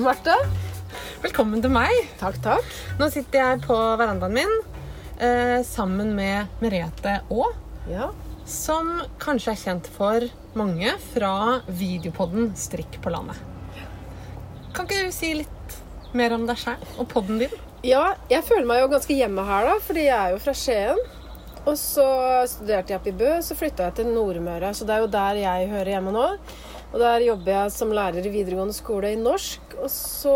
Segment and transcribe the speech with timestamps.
[0.00, 0.34] Marte.
[1.22, 1.92] Velkommen til meg.
[2.20, 2.66] Takk, takk.
[3.00, 4.52] Nå sitter jeg på verandaen min
[5.20, 7.50] eh, sammen med Merete Aa,
[7.90, 8.10] Ja.
[8.48, 10.24] som kanskje er kjent for
[10.58, 11.32] mange fra
[11.68, 13.38] videopodden Strikk på landet.
[14.74, 15.78] Kan ikke du si litt
[16.16, 17.56] mer om deg sjøl og podden din?
[17.86, 20.98] ja, jeg føler meg jo ganske hjemme her, da, fordi jeg er jo fra Skien.
[21.68, 22.04] Og så
[22.48, 24.70] studerte jeg oppe i Bø, så flytta jeg til Nordmøre.
[24.76, 26.26] Så det er jo der jeg hører hjemme nå.
[26.90, 29.69] Og der jobber jeg som lærer i videregående skole i norsk.
[29.80, 30.34] Og så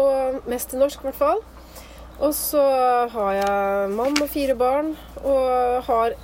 [0.51, 1.43] Mest i norsk, i hvert fall.
[2.23, 2.62] Og så
[3.11, 4.93] har jeg mann og fire barn,
[5.25, 6.15] og har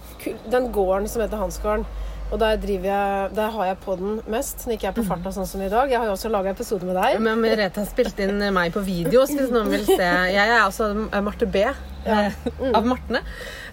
[0.53, 1.87] den gården som heter Hansgården.
[2.31, 5.33] Og der, driver jeg, der har jeg podden mest, når ikke jeg er på farta
[5.35, 5.91] sånn som i dag.
[5.91, 7.19] Jeg har jo også laga episode med deg.
[7.19, 9.99] Men Merete har spilt inn meg på video, hvis noen vil se
[10.31, 11.65] Jeg er altså Marte B.
[12.05, 12.33] eh,
[12.75, 13.21] Av Martene.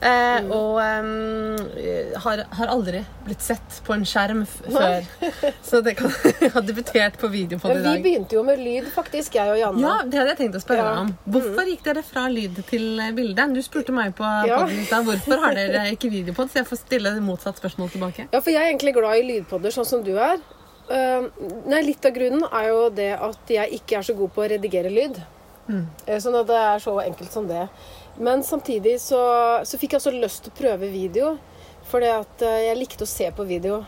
[0.01, 1.57] Eh, og um,
[2.23, 5.07] har, har aldri blitt sett på en skjerm før.
[5.65, 6.11] Så det kan
[6.43, 7.97] jeg har debutert på video på det i dag.
[7.97, 9.81] vi begynte jo med lyd, faktisk, jeg og Janne.
[9.81, 10.99] Ja, det hadde jeg tenkt å spørre Ja.
[11.05, 11.13] om.
[11.25, 13.47] Hvorfor gikk dere fra lyd til bilde?
[13.55, 14.59] Du spurte meg på Ja.
[14.65, 18.27] podden hvorfor har dere ikke videopod, så jeg får stille motsatt spørsmål tilbake.
[18.31, 20.37] Ja, for jeg er egentlig glad i lydpodder, sånn som du er.
[20.87, 21.27] Uh,
[21.67, 24.49] nei, litt av grunnen er jo det at jeg ikke er så god på å
[24.53, 25.17] redigere lyd.
[25.67, 25.83] Mm.
[26.23, 27.65] Sånn at det er så enkelt som det.
[28.19, 29.19] Men samtidig så,
[29.67, 31.35] så fikk jeg også lyst til å prøve video.
[31.87, 33.83] Fordi at eh, jeg likte å se på video.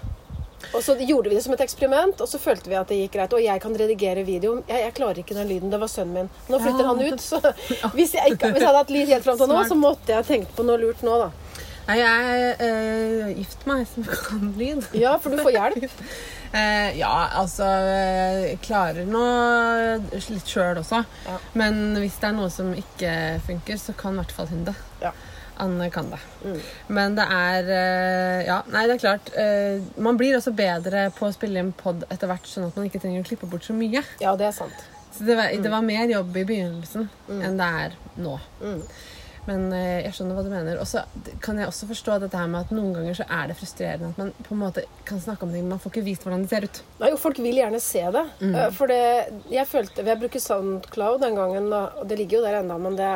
[0.76, 3.14] Og så gjorde vi det som et eksperiment, og så følte vi at det gikk
[3.16, 3.34] greit.
[3.36, 4.58] Og jeg kan redigere video.
[4.68, 5.72] Jeg, jeg klarer ikke den lyden.
[5.72, 6.32] Det var sønnen min.
[6.52, 6.90] Nå flytter Ja.
[6.94, 7.40] han ut, så
[7.98, 10.28] hvis jeg, ikke, hvis jeg hadde hatt lyd helt fram til nå, så måtte jeg
[10.30, 11.30] tenkt på noe lurt nå, da.
[11.90, 14.84] Nei, jeg eh, gift meg som kan lyd.
[15.00, 15.88] Ja, for du får hjelp.
[16.52, 19.24] Eh, ja, altså Jeg klarer nå
[20.12, 21.04] litt sjøl også.
[21.28, 21.36] Ja.
[21.60, 23.12] Men hvis det er noe som ikke
[23.46, 24.76] funker, så kan i hvert fall hun det.
[25.04, 25.12] Ja.
[25.60, 26.20] Anne kan det.
[26.46, 26.60] Mm.
[26.96, 29.30] Men det er eh, Ja, nei, det er klart.
[29.36, 32.88] eh, man blir også bedre på å spille inn pod etter hvert, sånn at man
[32.88, 34.02] ikke trenger å klippe bort så mye.
[34.24, 34.86] Ja, det er sant.
[35.14, 38.38] Så det var, det var mer jobb i begynnelsen enn det er nå.
[39.50, 40.80] Men eh, jeg skjønner hva du mener.
[40.82, 41.04] Og så
[41.44, 44.22] kan jeg også forstå dette her med at noen ganger så er det frustrerende at
[44.22, 46.52] man på en måte kan snakke om ting, men man får ikke vist hvordan det
[46.54, 46.82] ser ut.
[47.02, 48.26] Nei, jo, folk vil gjerne se det.
[48.42, 48.58] Mm.
[48.78, 49.04] For det,
[49.52, 53.14] jeg følte Jeg bruker Soundcloud den gangen, og det ligger jo der ennå, men det,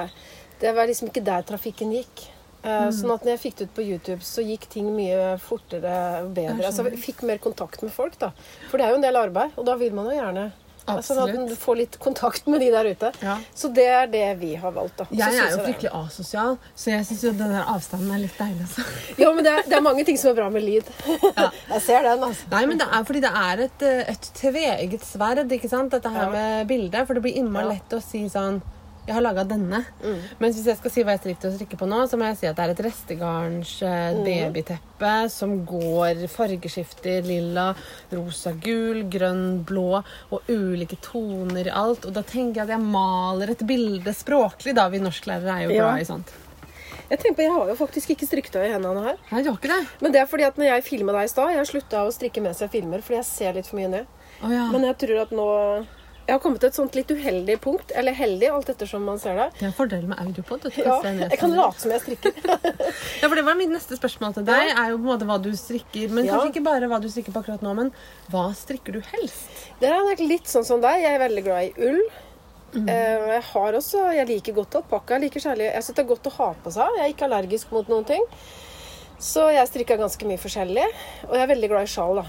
[0.61, 2.29] det var liksom ikke der trafikken gikk.
[2.63, 2.93] Mm.
[2.95, 6.29] Sånn at når jeg fikk det ut på YouTube, så gikk ting mye fortere og
[6.35, 6.63] bedre.
[6.69, 8.31] Altså, jeg fikk mer kontakt med folk, da.
[8.69, 10.45] For det er jo en del arbeid, og da vil man jo gjerne
[10.83, 11.49] Sånn at Absolutt.
[11.49, 13.11] du får litt kontakt med de der ute.
[13.23, 13.37] Ja.
[13.55, 15.05] Så det er det vi har valgt, da.
[15.11, 18.35] Jeg, Jeg er jo fryktelig asosial, så jeg syns jo den der avstanden er litt
[18.37, 18.65] deilig.
[18.67, 18.83] Altså.
[19.23, 20.83] Ja, men det er, det er mange ting som er bra med lyd.
[21.73, 22.49] jeg ser den, altså.
[22.51, 25.91] Nei, men det er fordi det er et, eh, et tveegget sverd, ikke sant?
[25.95, 26.29] Dette her Ja.
[26.35, 27.07] med bildet.
[27.07, 28.59] For det blir innmari lett å si sånn
[29.05, 29.81] Jeg har laga denne.
[29.99, 30.19] Mm.
[30.39, 32.37] Mens hvis jeg skal si hva jeg strikker og strikker på nå, så må jeg
[32.39, 34.23] si at det er et restegarns eh, Mm.
[34.53, 37.73] babyteppe som går fargeskifter lilla,
[38.15, 39.99] rosa, gul, grønn, blå
[40.31, 42.05] og ulike toner i alt.
[42.07, 44.87] Og da tenker jeg at jeg maler et bilde språklig, da.
[44.89, 45.95] Vi norsklærere er jo Ja.
[45.97, 46.31] i sånt.
[47.09, 49.17] Jeg tenker på, jeg har jo faktisk ikke strikketøy i hendene her.
[49.31, 49.87] Nei, du har ikke det?
[50.01, 52.41] Men det er fordi at når jeg filmer deg i stad Jeg slutta å strikke
[52.41, 54.05] mens jeg filmer, fordi jeg ser litt for mye ned.
[54.41, 54.71] Oh, ja.
[54.71, 55.49] Men jeg tror at nå
[56.23, 57.91] Jeg har kommet til et sånt litt uheldig punkt.
[57.99, 59.47] Eller heldig, alt ettersom man ser det.
[59.57, 60.69] Det er en fordel med audiopod.
[60.79, 62.37] Ja, jeg kan late som jeg strikker.
[63.21, 64.71] Ja, for Det var mitt neste spørsmål til deg.
[64.71, 66.09] er jo på en måte hva du strikker.
[66.15, 66.37] Men Ja.
[66.37, 67.91] kanskje ikke bare hva du strikker på akkurat nå, men
[68.31, 69.49] hva strikker du helst?
[69.81, 71.01] Det er nok litt sånn som deg.
[71.03, 72.01] Jeg er veldig glad i ull.
[72.73, 72.87] Mm.
[72.89, 75.17] Jeg har også, jeg liker godt alpakka.
[75.19, 76.95] Jeg liker særlig, jeg syns det er godt å ha på seg.
[76.97, 78.23] Jeg er ikke allergisk mot noen ting.
[79.19, 80.87] Så jeg strikker ganske mye forskjellig.
[81.29, 82.25] Og jeg er veldig glad i sjal, da.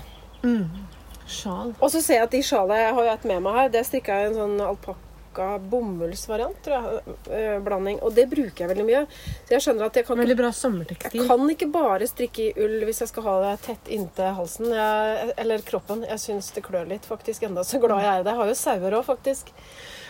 [1.27, 1.75] Sjal.
[1.81, 4.21] Og så ser jeg at de sjalene jeg har hatt med meg her, det strikka
[4.21, 7.17] jeg en sånn alpakka bomullsvariant, tror jeg.
[7.65, 7.97] Blanding.
[8.07, 9.01] Og det bruker jeg veldig mye.
[9.49, 11.23] Så jeg skjønner at jeg kan Veldig bra sommertekstil.
[11.25, 14.71] Jeg kan ikke bare strikke i ull hvis jeg skal ha det tett inntil halsen.
[14.77, 16.05] Jeg, eller kroppen.
[16.07, 17.49] Jeg syns det klør litt, faktisk.
[17.49, 18.37] Enda så glad jeg er i det.
[18.37, 19.51] Jeg har jo sauer òg, faktisk.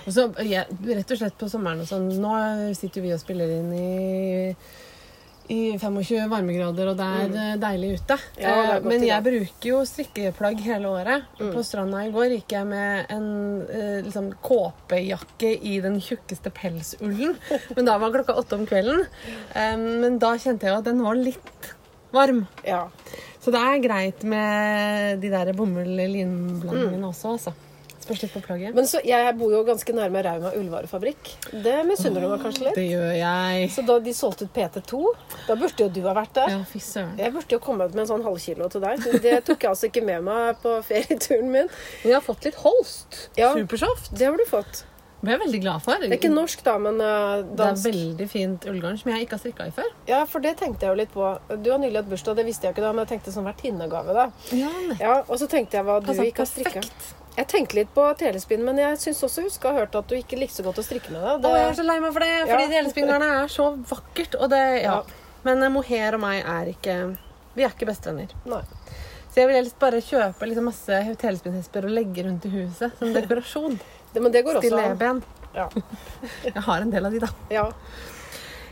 [0.04, 2.34] Og så, ja, rett og slett på sommeren og sånn Nå
[2.76, 4.50] sitter vi og spiller inn i,
[5.52, 7.60] i 25 varmegrader, og det er mm.
[7.60, 8.16] deilig ute.
[8.16, 8.40] Mm.
[8.40, 11.26] Ja, er Eh, Men jeg bruker jo strikkeplagg hele året.
[11.40, 11.50] Mm.
[11.52, 13.28] På stranda i går gikk jeg med en
[13.68, 17.36] eh, liksom, kåpejakke i den tjukkeste pelsullen.
[17.76, 19.04] Men da var klokka åtte om kvelden.
[19.52, 21.70] Eh, men da kjente jeg jo at den var litt
[22.14, 22.44] varm.
[22.66, 22.86] Ja.
[23.42, 27.54] Så det er greit med de der bomull-linblandingene også, altså.
[28.04, 28.74] Spørs litt på plagget.
[28.76, 31.30] Men så, jeg bor jo ganske nærme Rauma ullvarefabrikk.
[31.64, 32.76] Det misunner du meg kanskje litt?
[32.76, 33.70] Det gjør jeg.
[33.72, 35.02] Så da de solgte ut PT2,
[35.48, 36.52] da burde jo du ha vært der.
[36.58, 37.14] Ja, fy søren.
[37.20, 39.04] Jeg burde jo kommet med en sånn halvkilo til deg.
[39.24, 41.70] Det tok jeg altså ikke med meg på ferieturen min.
[42.04, 43.30] Vi har fått litt Holst.
[43.40, 43.54] Ja.
[43.56, 44.12] Supersoft.
[44.18, 44.84] Det har du fått.
[45.24, 46.02] Det er jeg veldig glad for.
[46.02, 47.56] Det er ikke norsk, da, men dansk.
[47.56, 49.88] Det er veldig fint ullgarn som jeg ikke har strikka i før.
[50.10, 51.30] Ja, for det tenkte jeg jo litt på.
[51.64, 54.12] Du har nylig hatt bursdag, det visste jeg ikke da, men jeg tenkte sånn vertinnegave,
[54.18, 54.26] da.
[54.52, 56.84] Ja, Ja, og så tenkte jeg hva du ikke har strikka.
[57.34, 60.06] Jeg tenkte litt på telespinn, men jeg syns også jeg husker å ha hørt at
[60.10, 61.48] du ikke likte så godt å strikke med det.
[61.50, 62.70] Å, jeg er så lei meg for det, fordi Ja.
[62.76, 64.36] telespinngarnet er så vakkert.
[64.38, 65.00] Og det, ja.
[65.00, 65.02] Ja.
[65.44, 66.94] Men eh, mohair og meg er ikke
[67.56, 68.30] Vi er ikke bestevenner.
[68.50, 68.62] Nei.
[69.34, 73.12] Så jeg vil helst bare kjøpe liksom masse telespinnhesper og legge rundt i huset som
[73.18, 73.80] dekorasjon.
[74.14, 74.96] Det, men det går også an.
[74.96, 75.22] Stilleben.
[75.54, 75.68] Ja.
[76.54, 77.28] Jeg har en del av de, da.
[77.50, 77.66] Ja.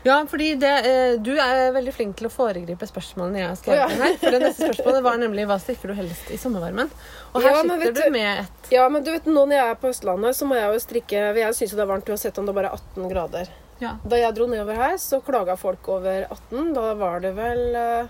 [0.03, 3.83] Ja, fordi det, eh, Du er veldig flink til å foregripe spørsmålene jeg har skrevet
[3.85, 3.99] Å, ja.
[4.03, 4.17] her.
[4.19, 6.89] For det neste spørsmålet var nemlig hva strikker du helst i sommervarmen?
[7.33, 9.75] Og her Ja, sitter du med et ja, men du vet, nå når jeg er
[9.79, 12.45] på Østlandet, så må jeg jo strikke Jeg syns jo det er varmt uansett om
[12.49, 13.47] det bare er 18 grader.
[13.79, 13.95] ja.
[14.07, 16.73] Da jeg dro nedover her, så klaga folk over 18.
[16.75, 18.05] Da var det vel eh,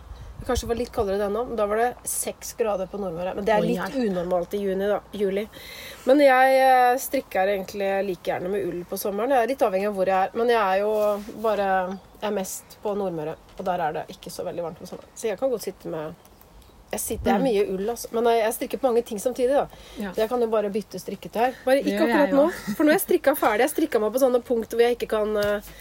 [0.47, 3.35] Kanskje det var litt kaldere det òg, men Da var det 6 grader på Nordmøre.
[3.37, 4.99] Men det er litt unormalt i juni, da.
[5.11, 5.45] Juli.
[6.09, 9.33] Men jeg eh, strikker egentlig like gjerne med ull på sommeren.
[9.35, 10.35] Jeg er litt avhengig av hvor jeg er.
[10.37, 10.91] Men jeg er jo
[11.43, 11.69] bare
[12.19, 15.11] Jeg er mest på Nordmøre, og der er det ikke så veldig varmt på sommeren.
[15.15, 16.13] Så jeg kan godt sitte med
[16.93, 18.09] jeg sitter, Det er mye ull, altså.
[18.13, 19.65] Men jeg strikker på mange ting samtidig, da.
[19.97, 20.13] Ja.
[20.13, 21.55] Så jeg kan jo bare bytte strikketøy.
[21.65, 22.47] Bare ikke akkurat nå.
[22.77, 23.65] For nå er jeg strikka ferdig.
[23.65, 25.71] Jeg strikka meg på sånne punkt hvor jeg ikke kan eh,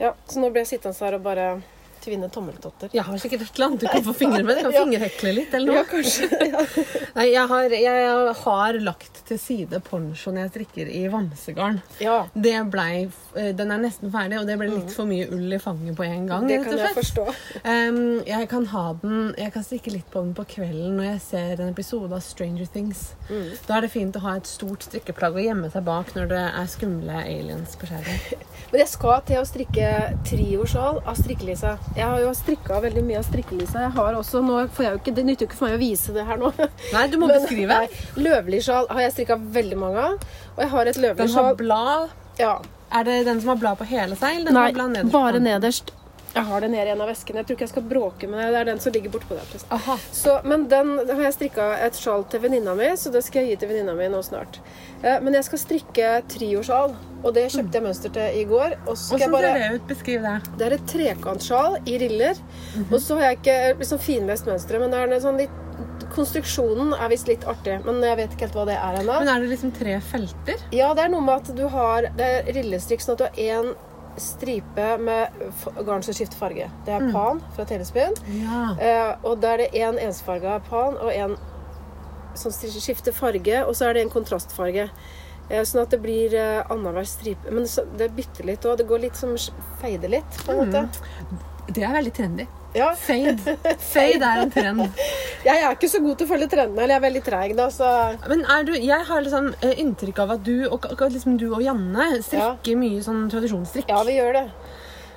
[0.00, 1.46] Ja, så nå blir jeg sittende her og bare
[2.06, 2.92] tvinne tommeltotter.
[2.94, 4.56] Jeg har sikkert et eller annet du kan få fingre med.
[4.60, 4.84] Du kan Ja.
[4.86, 5.76] fingerhekle litt eller noe.
[5.76, 6.28] Ja, kanskje.
[7.16, 11.80] Nei, jeg har, jeg har lagt til side ponchoen jeg strikker i vamsegarn.
[12.02, 12.86] Ja, Det ble,
[13.34, 16.04] eh, den er nesten ferdig, og det ble litt for mye ull i fanget på
[16.06, 16.46] en gang.
[16.48, 17.26] Det kan jeg forstå.
[17.64, 21.20] Um, jeg kan ha den Jeg kan strikke litt på den på kvelden når jeg
[21.26, 23.14] ser en episode av Stranger Things.
[23.30, 23.48] Mm.
[23.66, 26.42] Da er det fint å ha et stort strikkeplagg å gjemme seg bak når det
[26.46, 28.44] er skumle aliens på skjermen.
[28.70, 29.90] Men jeg skal til å strikke
[30.26, 31.76] triosjal av strikkelisa.
[31.96, 33.86] Jeg har jo strikka veldig mye av strikkelisa.
[33.86, 35.80] Jeg har også, nå får jeg jo ikke, Det nytter jo ikke for meg å
[35.80, 36.50] vise det her nå.
[36.92, 37.78] Nei, du må Men, beskrive.
[38.20, 40.26] Løvlisjal har jeg strikka veldig mange av.
[40.56, 42.10] Og jeg har et Den har blad.
[42.38, 42.58] ja,
[42.92, 44.44] Er det den som har blad på hele seg?
[44.44, 45.12] Nei, har blad nederst?
[45.12, 45.92] bare nederst.
[46.36, 47.40] Jeg har det nede i en av veskene.
[47.40, 48.48] Jeg tror ikke jeg skal bråke med det.
[48.52, 50.02] Det er den som ligger bortpå der.
[50.12, 53.54] Så, men den har jeg strikka et sjal til venninna mi, så det skal jeg
[53.54, 54.58] gi til venninna mi nå snart.
[55.02, 56.92] Eh, Men jeg skal strikke triosjal,
[57.22, 58.76] og det kjøpte jeg mønster til i går.
[58.84, 59.86] Og så Hvordan bare ser det ut?
[59.94, 60.34] Beskriv det.
[60.60, 62.42] Det er et trekantsjal i riller.
[62.90, 65.62] Og så har jeg ikke liksom finmest mønsteret, men det er en sånn litt
[66.16, 69.16] Konstruksjonen er visst litt artig, men jeg vet ikke helt hva det er ennå.
[69.20, 70.62] Men er det liksom tre felter?
[70.72, 73.40] Ja, det er noe med at du har Det er rillestrikk sånn at du har
[73.42, 73.74] én
[74.20, 75.28] stripe med
[75.86, 76.70] garn som skifter farge.
[76.86, 78.16] Det er pan fra Telespinn.
[78.40, 78.62] Ja.
[78.80, 81.36] Eh, og da er det én ensfarga pan og én
[82.36, 84.90] som skifter farge, og så er det en kontrastfarge.
[85.48, 87.52] Eh, sånn at det blir eh, annenhver stripe.
[87.54, 87.68] Men
[87.98, 88.80] det bytter litt òg.
[88.80, 89.36] Det går litt som
[89.80, 90.86] feider litt, på en måte.
[91.70, 92.46] Det er veldig trendy.
[92.76, 92.90] Ja.
[93.00, 93.56] Fade.
[93.80, 95.02] Fade er en trend.
[95.46, 97.68] Jeg er ikke så god til å følge trendene, eller jeg er veldig treig, da,
[97.72, 97.90] så
[98.28, 102.76] Men du, jeg har liksom inntrykk av at du og, liksom du og Janne strikker
[102.80, 103.88] mye sånn tradisjonsstrikk.
[103.88, 104.48] ja, vi gjør det.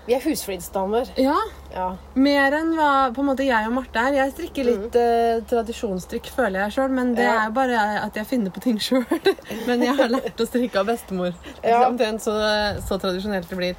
[0.09, 1.09] Vi er husflidsdamer.
[1.21, 1.35] Ja,
[1.69, 1.91] Ja.
[2.17, 4.15] Mer enn hva på en måte jeg og Marte er.
[4.17, 7.35] Jeg strikker litt eh, tradisjonsstrikk, føler jeg sjøl, men det Ja.
[7.45, 9.03] er bare at jeg finner på ting sjøl.
[9.67, 11.35] men jeg har lært å strikke av bestemor.
[11.61, 11.83] Ja.
[11.91, 12.33] Omtrent så,
[12.87, 13.77] så tradisjonelt det blir.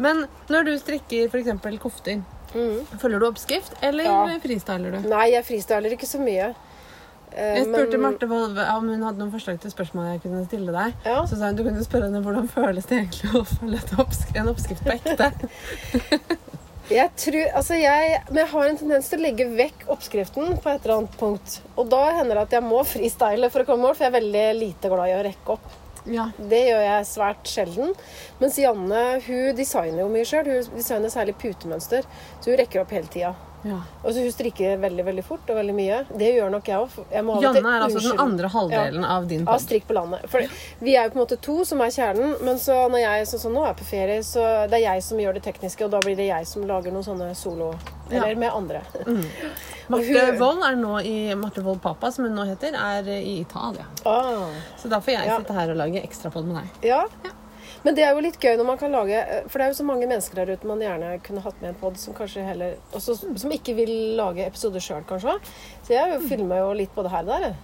[0.00, 1.76] Men når du strikker f.eks.
[1.82, 2.22] kofter,
[2.54, 2.86] Mhm.
[2.98, 4.38] følger du oppskrift, eller Ja.
[4.42, 5.08] freestyler du?
[5.08, 6.54] Nei, jeg freestyler ikke så mye.
[7.36, 8.24] Eh, Jeg spurte men- Marte
[8.76, 10.94] om hun hadde noen forslag til spørsmål jeg kunne stille deg.
[11.04, 11.22] Ja.
[11.26, 14.84] Så sa hun du kunne spørre henne hvordan føles det egentlig å følge en oppskrift
[14.84, 15.32] på ekte.
[16.88, 20.70] Jeg tror, altså jeg, men jeg har en tendens til å legge vekk oppskriften på
[20.70, 21.56] et eller annet punkt.
[21.76, 24.12] Og da hender det at jeg må freestyle for å komme i mål, for jeg
[24.14, 25.66] er veldig lite glad i å rekke opp.
[26.06, 26.28] Ja.
[26.38, 27.92] Det gjør jeg svært sjelden.
[28.40, 30.46] Mens Janne hun designer jo mye sjøl.
[30.46, 32.06] Hun designer særlig putemønster.
[32.40, 33.34] Så hun rekker opp hele tida.
[33.66, 33.80] ja.
[34.04, 35.96] Og så hun strikker veldig veldig fort og veldig mye.
[36.14, 36.98] Det gjør nok jeg òg.
[37.42, 40.28] Janne er altså den andre halvdelen av din av strikk på landet.
[40.30, 40.46] For
[40.86, 43.42] vi er jo på en måte to som er kjernen, men så når jeg sånn
[43.48, 46.02] så nå er på ferie, så det er jeg som gjør det tekniske, og da
[46.04, 47.72] blir det jeg som lager noen sånne solo
[48.10, 48.84] Eller med andre.
[49.88, 53.86] Marte Wold er nå i Marte Wold Papa, som hun nå heter, er i Italia.
[54.04, 55.38] Ah, Så da får jeg Ja.
[55.38, 56.88] sitte her og lage ekstrapod med deg.
[56.90, 57.04] ja.
[57.84, 59.84] Men det er jo litt gøy når man kan lage For det er jo så
[59.86, 63.14] mange mennesker der ute man gjerne kunne hatt med en pod som kanskje heller også,
[63.38, 65.38] Som ikke vil lage episoder sjøl, kanskje.
[65.84, 67.54] Så jeg filmer jo litt både her og der.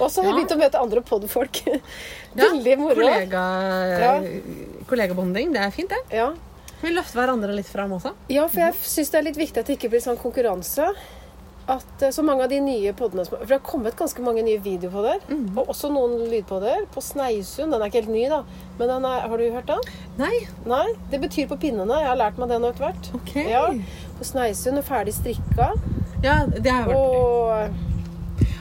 [0.00, 0.38] Og så har jeg Ja.
[0.46, 1.60] begynt å møte andre podfolk.
[2.36, 2.94] Ja, Veldig moro.
[2.94, 3.42] Kollega,
[4.00, 4.20] Ja.
[4.86, 5.98] Kollegabonding, det er fint, det.
[6.16, 6.32] Ja.
[6.80, 8.14] Vi løfter hverandre litt fram også.
[8.28, 10.94] Ja, for jeg syns det er litt viktig at det ikke blir sånn konkurranse.
[11.68, 14.60] At eh, så mange av de nye podene For det har kommet ganske mange nye
[14.62, 15.20] videopoder.
[15.28, 15.50] Mm.
[15.58, 16.86] Og også noen lydpodder.
[16.94, 17.74] På Sneisund.
[17.74, 18.42] Den er ikke helt ny, da.
[18.80, 19.84] Men er, har du hørt den?
[20.20, 20.34] Nei,
[20.68, 20.86] Nei.
[21.12, 22.00] Det betyr på pinnene.
[22.02, 23.12] Jeg har lært meg det nå etter hvert.
[23.20, 23.46] Okay.
[23.52, 23.66] Ja.
[24.18, 25.72] På Sneisund er ferdig strikka.
[26.24, 27.86] Ja, det har vært Og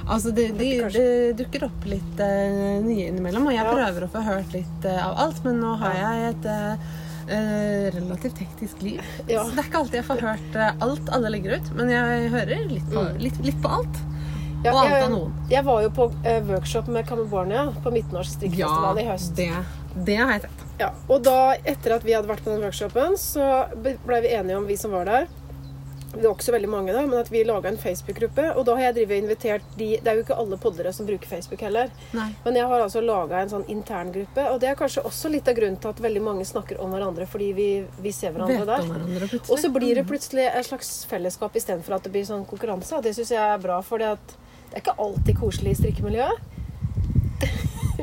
[0.10, 3.74] Altså, det, de, det dukker opp litt uh, nye innimellom, og jeg Ja.
[3.76, 6.88] prøver å få hørt litt uh, av alt, men nå har jeg et eh,
[7.30, 9.02] eh, relativt hektisk liv.
[9.28, 9.44] Ja.
[9.46, 12.30] Så det er ikke alltid jeg får hørt eh, alt alle legger ut, men jeg
[12.34, 13.18] hører litt på, Mm.
[13.24, 14.00] litt, litt på alt.
[14.64, 15.34] Ja, og alt jeg- av noen.
[15.50, 19.36] Jeg var jo på eh, workshop med California på Midtnorsk strikkefestival i høst.
[19.36, 19.52] det,
[20.06, 20.66] det har jeg sett.
[20.80, 24.58] Ja, og da, etter at vi hadde vært på den workshopen, så ble vi enige
[24.58, 25.28] om, vi som var der
[26.16, 28.48] Vi var ikke så veldig mange, da, men at vi laga en Facebook-gruppe.
[28.58, 31.30] Og da har jeg drivet invitert de Det er jo ikke alle poddere som bruker
[31.30, 31.92] Facebook heller.
[32.18, 32.30] Nei.
[32.46, 35.58] Men jeg har altså laga en sånn interngruppe, og det er kanskje også litt av
[35.60, 37.70] grunnen til at veldig mange snakker om hverandre, fordi vi,
[38.02, 38.86] vi ser hverandre Vet der.
[38.90, 39.30] hverandre.
[39.30, 39.48] Mm.
[39.48, 42.96] Og så blir det plutselig et slags fellesskap istedenfor at det blir sånn konkurranse.
[42.98, 46.59] Og det syns jeg er bra, for det er ikke alltid koselig i strikkemiljøet.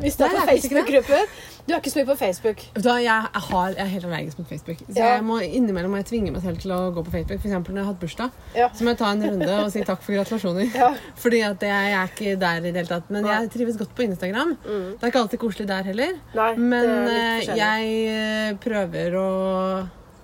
[0.04, 0.46] Hvis du er på.
[0.50, 1.36] Facebook-grupper.
[1.66, 2.60] Du er ikke så mye på Facebook.
[2.78, 4.78] Da, jeg, jeg, har, jeg er helt allergisk mot Facebook.
[4.86, 5.08] Så Ja.
[5.16, 7.40] jeg må innimellom må jeg tvinge meg selv til å gå på Facebook.
[7.42, 8.68] Eksempel når jeg har hatt bursdag, Ja.
[8.74, 10.70] så må jeg ta en runde og si takk for gratulasjoner.
[10.76, 10.92] Ja.
[11.24, 13.10] Fordi at jeg, jeg er ikke der i det hele tatt.
[13.10, 14.54] Men jeg trives godt på Instagram.
[14.62, 14.86] Mm.
[14.94, 16.16] Det er ikke alltid koselig der heller.
[16.38, 19.28] Nei, Men eh, jeg eh, prøver å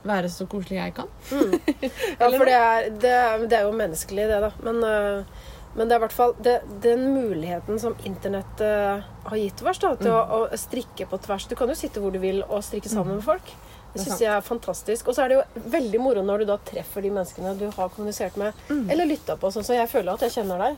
[0.06, 1.10] være så koselig jeg kan.
[2.20, 3.16] Ja, for det er, det,
[3.50, 4.50] det er jo menneskelig, det, da.
[4.62, 9.36] Men, øh, men det er i hvert fall det, den muligheten som internett øh, har
[9.40, 10.16] gitt oss da, til Mm.
[10.36, 11.46] å, å strikke på tvers.
[11.48, 13.52] Du kan jo sitte hvor du vil og strikke sammen med folk.
[13.94, 15.08] Det syns jeg er fantastisk.
[15.08, 17.88] Og så er det jo veldig moro når du da treffer de menneskene du har
[17.92, 18.86] kommunisert med, Mm.
[18.90, 19.50] eller lytta på.
[19.52, 20.76] Sånn, så jeg føler at jeg kjenner deg.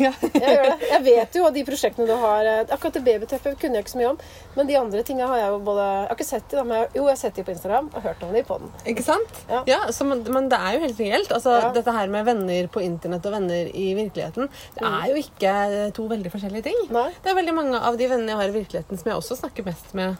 [0.00, 0.12] Ja.
[0.44, 0.88] Jeg gjør det.
[0.90, 4.00] Jeg vet jo de prosjektene du har eh, Akkurat det babyteppet kunne jeg ikke så
[4.00, 4.18] mye om.
[4.56, 7.04] Men de andre tinga har jeg jo både Jeg har ikke sett de, men jo,
[7.04, 8.72] jeg har sett de på Instagram og hørt om de på den.
[8.94, 9.42] Ikke sant?
[9.68, 9.80] Ja.
[9.94, 11.34] så, men, det er jo helt reelt.
[11.34, 11.70] Altså, Ja.
[11.74, 15.52] Dette her med venner på internett og venner i virkeligheten, det er jo ikke
[15.96, 16.80] to veldig forskjellige ting.
[16.94, 17.08] Nei.
[17.22, 19.66] Det er veldig mange av de vennene jeg har i virkeligheten som jeg også snakker
[19.66, 20.18] mest med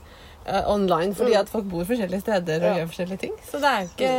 [0.68, 2.66] online, fordi at folk bor forskjellige steder og Mm.
[2.68, 2.74] Ja.
[2.84, 3.32] gjør forskjellige ting.
[3.50, 4.10] Så det er, ikke,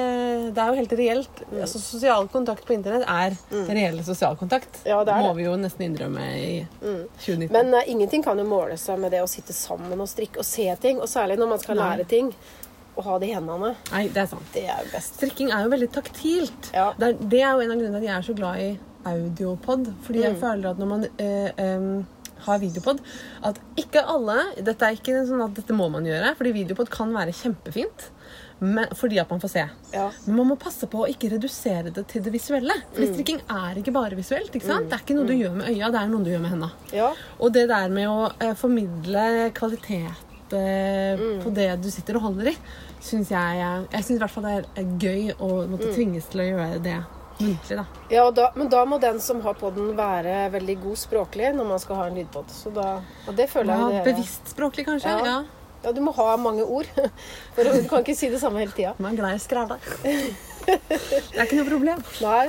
[0.55, 1.41] det er jo helt reelt.
[1.51, 1.61] Mm.
[1.61, 3.37] Altså, sosial kontakt på internett er
[3.69, 4.79] reell sosial kontakt.
[4.85, 5.35] Ja, det Må det.
[5.37, 7.51] vi jo nesten innrømme i 2019.
[7.51, 10.45] Men uh, ingenting kan jo måle seg med det å sitte sammen og strikke og
[10.45, 10.99] se ting.
[11.01, 11.89] Og særlig når man skal Nei.
[11.97, 12.33] lære ting
[12.95, 13.75] og ha det i hendene.
[13.91, 14.49] Nei, det er sant.
[14.53, 15.15] Det er jo best.
[15.19, 16.69] Strikking er jo veldig taktilt.
[16.73, 16.93] Ja.
[16.97, 18.69] Det, er, det er jo en av grunnene til at jeg er så glad i
[19.05, 19.89] audiopod.
[20.05, 20.23] Fordi Mm.
[20.23, 22.05] jeg føler at når man eh, em,
[22.45, 22.99] har videopod
[23.43, 27.11] At ikke alle Dette er ikke sånn at dette må man gjøre, fordi videopod kan
[27.15, 28.09] være kjempefint.
[28.61, 29.63] Men, fordi at man får se.
[29.91, 30.05] Ja.
[30.25, 32.71] Men man må passe på å ikke redusere det til det visuelle.
[32.95, 33.01] Mm.
[33.11, 34.53] Strikking er ikke bare visuelt.
[34.55, 34.87] ikke sant?
[34.89, 36.69] Det er ikke noe du gjør med øya, det er noe du gjør med henda.
[36.95, 37.09] ja.
[37.39, 39.25] Og det der med å eh, formidle
[39.57, 40.23] kvalitet
[40.55, 41.41] eh, Mm.
[41.43, 42.55] på det du sitter og holder i,
[43.01, 43.59] syns jeg
[43.91, 45.95] Jeg syns i hvert fall det er eh, gøy å måtte Mm.
[45.95, 46.97] tvinges til å gjøre det
[47.39, 47.85] muntlig, da.
[48.09, 51.83] ja da, men da må den som har podden, være veldig god språklig når man
[51.83, 52.51] skal ha en lydpod.
[52.53, 55.11] Så da, og det føler Ja, jeg det bevisst språklig, kanskje.
[55.11, 55.35] Ja.
[55.35, 55.65] Ja.
[55.85, 56.87] Ja, du må ha mange ord.
[57.53, 58.95] For du kan ikke si det samme hele tida.
[58.97, 59.77] Man er glad i å skravle.
[60.65, 61.99] Det er ikke noe problem.
[62.25, 62.47] Nei.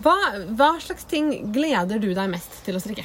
[0.00, 0.14] Hva,
[0.56, 3.04] hva slags ting gleder du deg mest til å strikke?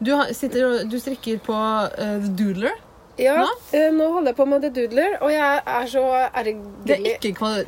[0.00, 2.80] Du, sitter, du strikker på uh, The Doodler.
[3.16, 3.50] Ja, Nå?
[3.72, 6.96] eh, nå holder jeg på med The Doodler, og jeg er så er ergerlig Det,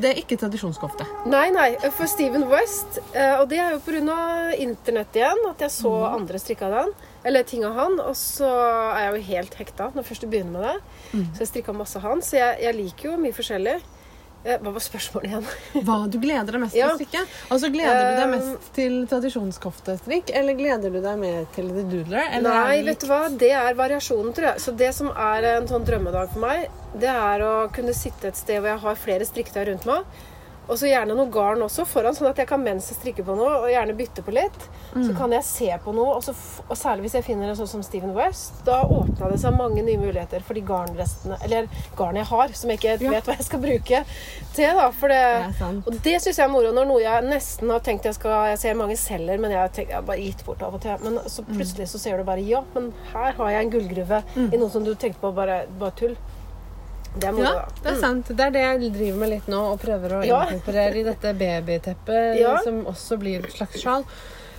[0.02, 1.06] det er ikke tradisjonskofte.
[1.30, 2.98] Nei, nei, for Steven West.
[3.14, 4.56] eh, Og det er jo pga.
[4.58, 6.14] internett igjen, at jeg så Mhm.
[6.20, 6.92] andre strikka den.
[7.24, 8.00] Eller ting av han.
[8.00, 8.44] Og så
[8.96, 10.82] er jeg jo helt hekta når jeg først begynner med det.
[11.14, 11.26] Mm.
[11.34, 12.20] Så jeg strikka masse av han.
[12.22, 13.80] Så jeg, jeg liker jo mye forskjellig.
[14.46, 15.46] Eh, Hva var spørsmålet igjen?
[15.88, 16.92] Hva du gleder deg mest Ja.
[16.92, 17.22] til å strikke?
[17.50, 21.84] Altså Gleder du deg Um, mest til tradisjonskoftestrikk, eller gleder du deg mer til The
[21.90, 22.28] Doodler?
[22.38, 23.20] Eller Nei, vet du hva?
[23.42, 24.62] Det er variasjonen, tror jeg.
[24.62, 28.38] Så det som er en sånn drømmedag for meg, det er å kunne sitte et
[28.38, 30.04] sted hvor jeg har flere strikketøy rundt meg.
[30.68, 33.37] Og så gjerne noe garn også foran, sånn at jeg kan mens jeg strikker på
[33.38, 34.64] noe, og gjerne bytte på litt,
[34.96, 36.16] så kan jeg se på noe.
[36.16, 36.32] Og, så,
[36.66, 39.85] og særlig hvis jeg finner en sånn som Steven West, da åpna det seg mange
[39.87, 43.11] nye muligheter for de garnrestene, eller garn jeg har, som jeg ikke Ja.
[43.14, 44.02] vet hva jeg skal bruke
[44.56, 44.75] til.
[44.80, 45.23] da, for det,
[45.58, 46.73] Det og det syns jeg er moro.
[46.73, 49.68] Når noe jeg nesten har tenkt jeg skal Jeg ser mange selger, men jeg har,
[49.68, 50.96] tenkt, jeg har bare gitt bort av og til.
[51.04, 54.56] Men så plutselig så ser du bare ja, men her har jeg en gullgruve i
[54.56, 56.16] noe som du tenkte på bare, bare tull.
[57.18, 58.26] Det er moro, Ja, det er sant.
[58.28, 60.40] Det er det jeg driver med litt nå, og prøver å Ja.
[60.46, 62.58] inkorporere i dette babyteppet, Ja.
[62.62, 64.04] som også blir et slags sjal.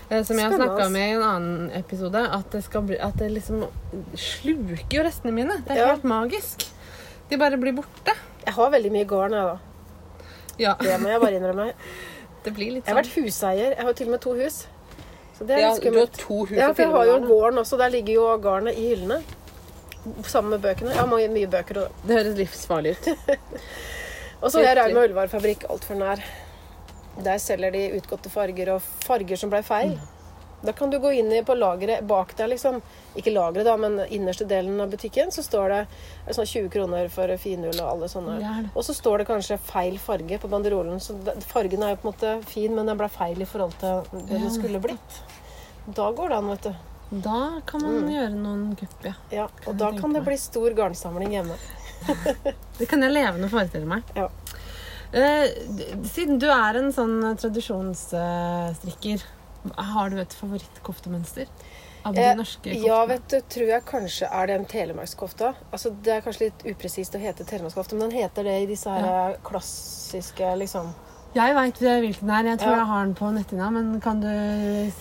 [0.09, 3.31] Eh, Som jeg har snakka med i en annen episode, at det, bli, at det
[3.31, 3.67] liksom
[4.15, 5.57] sluker jo restene mine.
[5.67, 5.87] Det er Ja.
[5.93, 6.65] helt magisk.
[7.29, 8.13] De bare blir borte.
[8.45, 9.57] Jeg har veldig mye garn, jeg, da.
[10.57, 11.73] Ja, Det må jeg bare innrømme.
[12.43, 13.11] det blir litt Jeg har sånn.
[13.11, 13.75] vært huseier.
[13.75, 14.67] Jeg har til og med to hus.
[15.37, 16.13] Så det er Ja, litt du har skummelt.
[16.17, 17.77] to hus Ja, for jeg har jo gården også.
[17.77, 19.21] Der ligger jo garnet i hyllene.
[20.27, 20.95] Sammen med bøkene.
[20.95, 21.83] Jeg mange, mye, bøker.
[21.83, 23.09] Og, Det høres livsfarlig ut.
[24.41, 24.75] og så er.
[24.81, 26.21] Rauma Ullvarefabrikk altfor nær.
[27.23, 29.97] Der selger de utgåtte farger og farger som ble feil.
[30.61, 32.79] Da kan du gå inn på lageret bak deg, liksom.
[33.17, 35.29] Ikke lageret, da, men innerste delen av butikken.
[35.33, 38.37] Så står det sånn 20 kroner for finull og alle sånne.
[38.73, 40.99] Og så står det kanskje feil farge på banderolen.
[41.03, 44.01] Så fargen er jo på en måte fin, men den ble feil i forhold til
[44.17, 45.19] det Ja, det skulle blitt.
[45.87, 46.96] Da går det an, vet du.
[47.11, 48.09] Da kan man Mm.
[48.11, 49.13] gjøre noen kupp, ja.
[49.31, 51.55] Ja, og da kan det bli stor garnsamling hjemme.
[52.77, 54.03] Det kan jeg levende forestille meg.
[54.15, 54.27] Ja.
[55.13, 55.47] Eh,
[56.03, 59.23] siden du er en sånn tradisjonsstrikker,
[59.75, 61.47] Har du et favorittkoftemønster?
[62.05, 65.55] Av de Eh, norske Ja, vet du, tror jeg kanskje er den telemarkskofta.
[65.73, 68.87] Altså, det er kanskje litt upresist å hete telemarkskofte, men den heter det i disse
[68.89, 70.93] her klassiske liksom
[71.35, 72.43] Jeg veit hvilken det er.
[72.53, 72.77] Jeg tror Ja.
[72.77, 74.27] jeg har den på netthinna, men kan du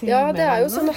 [0.00, 0.90] si Ja, mer Ja, det er jo sånn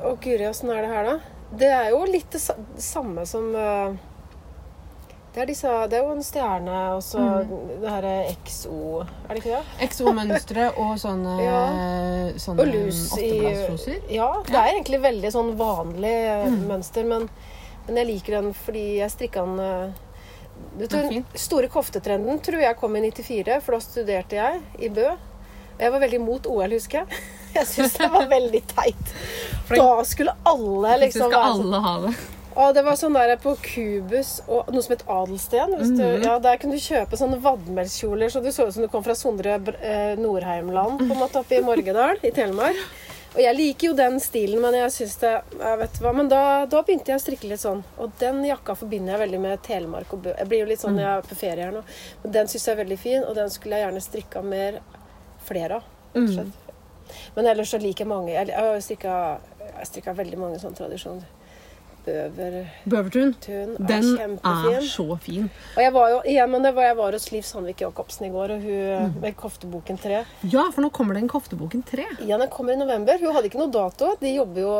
[0.00, 1.18] Å, guri, åssen er det her, da?
[1.60, 2.40] Det er jo litt det
[2.80, 3.98] samme som eh,
[5.30, 7.50] det er, disse, det er jo en stjerne og så mm.
[7.82, 8.06] det her
[8.48, 9.86] XO Er det ikke det?
[9.86, 11.60] XO-mønstre og sånne, Ja.
[12.42, 13.98] sånne Og lus i.
[14.16, 16.64] Ja, det er egentlig veldig sånn vanlig eh, Mm.
[16.72, 17.28] mønster, men,
[17.86, 20.06] men jeg liker den fordi jeg strikka den eh,
[20.76, 24.90] Vet du, Den store koftetrenden tror jeg kom i 94, for da studerte jeg i
[24.92, 25.06] Bø.
[25.80, 27.22] Jeg var veldig imot OL, husker jeg.
[27.58, 29.14] Jeg syns det var veldig teit.
[29.70, 32.14] Da skulle alle Liksom være sånn alle ha det.
[32.60, 35.76] og det var sånn der på Kubus og noe som het Adelsten.
[35.78, 36.24] Du, Mhm.
[36.26, 39.14] ja, der kunne du kjøpe sånne vadmelskjoler så du så ut som du kom fra
[39.14, 42.76] Sondre eh, Nordheimland, på en måte oppe i Morgedal i Telemark.
[43.30, 45.30] Og jeg liker jo den stilen, men jeg synes det
[45.60, 47.84] jeg vet hva, Men da, da begynte jeg å strikke litt sånn.
[48.02, 50.32] Og den jakka forbinder jeg veldig med Telemark og Bø.
[50.36, 51.82] Jeg blir jo litt sånn når jeg er på ferie her nå.
[52.24, 54.80] Men den syns jeg er veldig fin, og den skulle jeg gjerne strikka mer
[55.46, 55.82] flere av.
[56.34, 56.59] slett.
[57.36, 58.32] Men ellers så liker jeg mange.
[58.32, 59.18] Jeg, jeg har strikka,
[59.88, 61.28] strikka veldig mange sånne tradisjoner.
[62.00, 62.54] Bøver
[62.88, 63.34] Bøvertun.
[63.44, 64.76] Tun er Den kjempefin.
[64.78, 65.50] er så fin.
[65.76, 68.30] Og jeg var jo igjen, men det var, jeg var hos Liv Sandvik Jacobsen i
[68.32, 69.20] går, og hun Mm.
[69.20, 70.22] med kofteboken 3.
[70.48, 72.06] Ja, for nå kommer den kofteboken 3.
[72.26, 73.18] Ja, den kommer i november.
[73.20, 74.14] Hun hadde ikke noe dato.
[74.20, 74.72] De jobber jo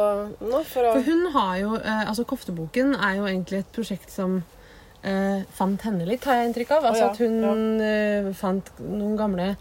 [0.49, 4.11] nå for å For hun har jo eh, Altså, kofteboken er jo egentlig et prosjekt
[4.11, 4.43] som
[5.05, 6.85] eh, fant henne litt, har jeg inntrykk av.
[6.85, 9.57] Altså oh, ja, at hun eh, fant noen gamle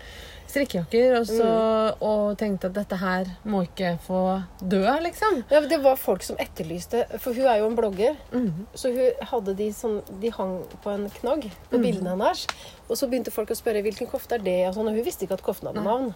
[0.49, 2.01] strikkejakker og, så, Mm.
[2.01, 5.43] og tenkte at dette her må ikke få dø, liksom.
[5.51, 8.15] ja, Det var folk som etterlyste For hun er jo en blogger.
[8.33, 8.65] Mm.
[8.73, 11.83] Så hun hadde de sånn De hang på en knagg på Mm.
[11.83, 12.47] bildene hennes.
[12.89, 15.25] Og så begynte folk å spørre hvilken kofte er det, og sånn, og hun visste
[15.27, 16.07] ikke at koften hadde navn.
[16.07, 16.15] Nei.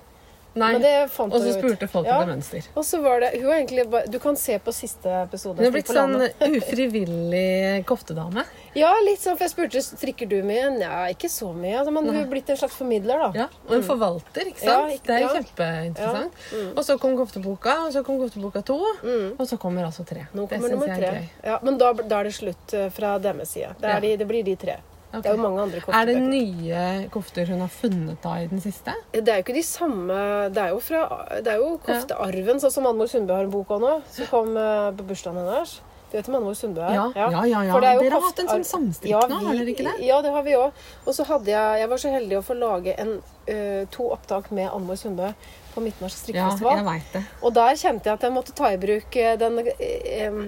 [0.54, 2.20] Fant Og så spurte folk Ja.
[2.22, 2.62] om mønster.
[2.78, 5.58] Og så var det Hun er egentlig bare Du kan se på siste episode.
[5.58, 6.14] Hun har blitt sånn
[6.60, 8.44] ufrivillig koftedame.
[8.76, 10.70] Ja, litt sånn, for jeg spurte strikker du mye.
[10.78, 11.80] Nei, ikke så mye.
[11.82, 13.32] Altså, hun er blitt en slags formidler, da.
[13.44, 14.90] Ja, og en forvalter, ikke sant.
[14.90, 15.34] Ja, ikke- det er ja.
[15.38, 16.32] kjempeinteressant.
[16.54, 16.72] Mm.
[16.78, 19.36] Og så kom kofteboka, og så kom kofteboka to, Mm.
[19.40, 20.28] og så kommer altså tre.
[20.34, 21.06] Nå kommer nummer tre.
[21.08, 21.30] er.
[21.44, 23.76] Ja, men da, da er det slutt eh, fra deres side.
[23.80, 24.78] Det, er de, det blir de tre.
[25.14, 25.22] Ok.
[25.22, 28.62] Det er jo mange andre Er det nye kofter hun har funnet da i den
[28.64, 28.96] siste?
[29.14, 31.04] Det er jo ikke de samme Det er jo, fra,
[31.38, 34.56] det er jo koftearven, sånn som Anne Sundbø har en bok om nå, som kom
[34.58, 35.76] eh, på bursdagen hennes.
[36.10, 36.94] Du vet hvem Anne Sundbø er?
[36.94, 37.62] Ja, ja, ja.
[37.70, 37.78] ja.
[37.78, 39.94] Er Dere har hatt en sånn samstrikk Ja, nå, har dere ikke det?
[40.06, 40.82] Ja, det har vi òg.
[41.06, 43.16] Og så hadde jeg Jeg var så heldig å få lage en,
[43.50, 45.32] eh, to opptak med Anne Sundbø
[45.74, 47.24] på Midtnorsk Ja, jeg vet det.
[47.42, 50.44] Og der kjente jeg at jeg måtte ta i bruk eh, den em,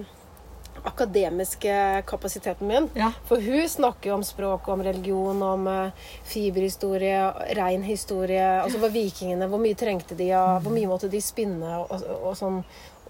[0.86, 2.88] akademiske kapasiteten min.
[2.94, 3.10] Ja.
[3.28, 7.20] For hun snakker jo om språk, om religion, om eh, fiberhistorie,
[7.58, 8.44] rein historie.
[8.62, 12.12] Altså hva vikingene, hvor mye trengte de av, hvor mye måtte de spinne og, og,
[12.30, 12.60] og sånn.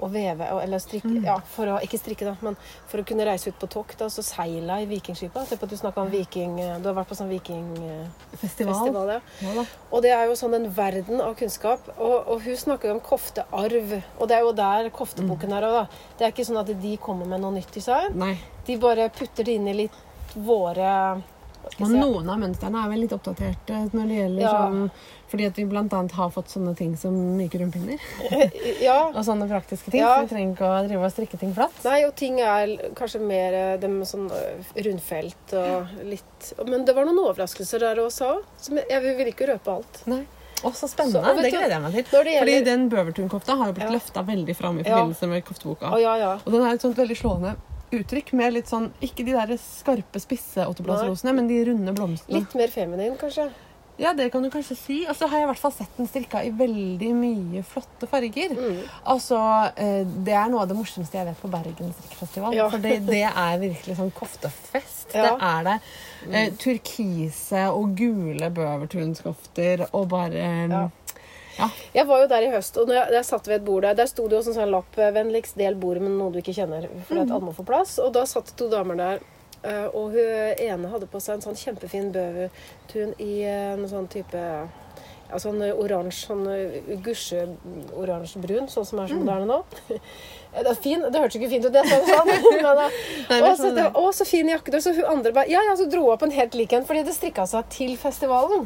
[0.00, 1.24] Og veve, eller strikke, Mm.
[1.24, 2.56] ja, for å, ikke strikke da, men
[2.86, 4.02] for å kunne reise ut på tokt.
[4.04, 5.46] Og så seila i vikingskipa.
[5.46, 9.08] Se på at du snakka om viking, eh, du har vært på sånn vikingfestival.
[9.14, 9.20] Ja.
[9.40, 9.64] Ja.
[9.90, 11.88] Og det er jo sånn en verden av kunnskap.
[11.96, 13.94] Og, og hun snakker jo om koftearv.
[14.18, 15.86] Og det er jo der kofteboken er òg, da.
[16.18, 18.12] Det er ikke sånn at de kommer med noe nytt design.
[18.18, 18.34] Nei.
[18.66, 19.96] De bare putter det inn i litt
[20.36, 21.22] våre
[21.80, 24.52] Og noen av mønstrene er vel litt oppdaterte når det gjelder Ja.
[24.62, 24.90] sånn
[25.26, 27.98] Fordi at vi annet har fått sånne ting som myke rumpinner.
[28.80, 29.10] Ja.
[29.16, 30.00] Og sånne praktiske ting.
[30.00, 30.14] Ja.
[30.16, 31.80] Så vi trenger ikke å drive og strikke ting flatt.
[31.84, 36.94] Nei, og ting er kanskje mer eh, dem sånn eh, rundfelt og litt Men det
[36.94, 38.36] var noen overraskelser der også.
[38.62, 40.02] Som jeg, jeg vil ikke røpe alt.
[40.06, 40.22] Nei.
[40.64, 41.20] Å, så spennende.
[41.20, 42.04] Så, det gleder jeg meg til.
[42.24, 43.96] Det Fordi den Bøvertun-kofta har jo blitt Ja.
[43.98, 45.90] løfta veldig fram i forbindelse med kofteboka.
[45.92, 46.36] Oh, ja, ja.
[46.46, 47.56] Og den er et sånt veldig slående
[47.94, 52.40] uttrykk med litt sånn Ikke de der skarpe, spisse åttebladsrosene, men de runde blomstene.
[52.40, 53.50] Litt mer feminin, kanskje.
[53.96, 54.96] Ja, det kan du kanskje si.
[55.08, 58.52] Og så har jeg i hvert fall sett den strikka i veldig mye flotte farger.
[58.52, 58.82] Mm.
[59.08, 59.38] Altså,
[59.76, 62.54] eh, Det er noe av det morsomste jeg vet på Bergen strikkefestival.
[62.54, 62.68] Ja.
[62.68, 65.14] For det, det er virkelig sånn koftefest.
[65.14, 65.30] Ja.
[65.30, 65.78] Det er det.
[66.26, 66.56] Mm.
[66.58, 70.88] turkise og gule bøvertunskofter og bare Ja.
[71.58, 71.68] Ja.
[71.94, 74.10] Jeg var jo der i høst, og jeg, jeg satt ved et bord der, der
[74.10, 76.88] sto det jo sånn, sånn lapp eh, 'Vennligst del bordet med noe du ikke kjenner',
[77.08, 77.98] for at alle må få plass.
[78.02, 79.22] Og da satt to damer der,
[79.62, 84.42] eh, og hun ene hadde på seg en sånn kjempefin bøvertun i en sånn type
[85.26, 86.44] ja, sånn oransje, sånn
[87.04, 89.62] gusje-oransje-brun, sånn som er så moderne nå.
[90.56, 92.22] Det er fin, det hørtes ikke fint ut, det jeg sa
[93.58, 93.76] sånn.
[93.76, 94.72] Eh, å, så, fin jakke.
[94.72, 94.78] du.
[94.80, 97.02] Så hun andre bare Ja, ja, så dro hun opp en helt lik en, fordi
[97.04, 98.64] det strikka seg til festivalen.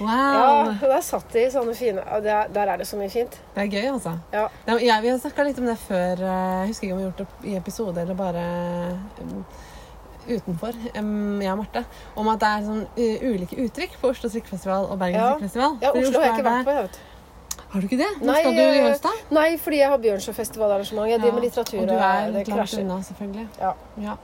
[0.00, 0.08] Wow!
[0.10, 3.34] Ja, Der satt de sånne fine der, der er det så mye fint.
[3.54, 4.14] Det er gøy, altså.
[4.32, 4.46] Ja.
[4.80, 6.22] Ja, vi har snakka litt om det før.
[6.24, 8.44] eh, Jeg husker ikke om vi har gjort det i episode eller bare
[9.20, 9.44] um,
[10.30, 11.84] utenfor, um, jeg og Marte.
[12.16, 15.30] Om at det er sånn uh, ulike uttrykk på Oslo strikkefestival og Bergen Ja.
[15.34, 15.78] strikkefestival.
[15.82, 16.76] Ja, For Oslo har jeg ikke vært på.
[16.76, 17.00] Jeg vet.
[17.70, 18.06] Har du ikke det?
[18.26, 19.10] Nei, skal du i eh, høst, da?
[19.36, 21.10] Nei, fordi jeg har Bjørnsjøfestivalarrangement.
[21.10, 21.80] Jeg driver med litteratur.
[21.80, 23.44] og du er det langt unna, selvfølgelig.
[23.60, 23.72] Ja.
[24.02, 24.16] Ja.